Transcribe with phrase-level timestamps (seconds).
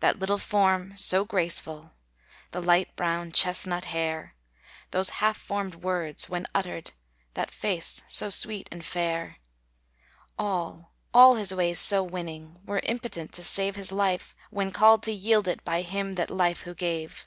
[0.00, 1.92] That little form so graceful,
[2.50, 4.34] The light brown chestnut hair;
[4.90, 6.92] Those half formed words when uttered,
[7.32, 9.38] That face so sweet and fair;
[10.38, 15.12] All, all his ways so winning, Were impotent to save His life, when called to
[15.12, 17.24] yield it By Him that life who gave.